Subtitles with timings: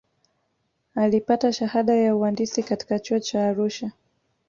[0.95, 3.91] alipata shahada ya uandisi katika chuo cha arusha